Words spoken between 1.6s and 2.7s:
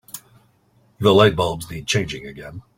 need changing again.